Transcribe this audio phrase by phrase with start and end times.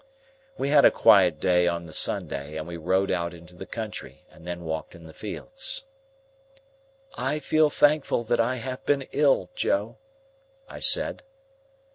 [0.57, 4.25] We had a quiet day on the Sunday, and we rode out into the country,
[4.31, 5.85] and then walked in the fields.
[7.13, 9.99] "I feel thankful that I have been ill, Joe,"
[10.67, 11.21] I said.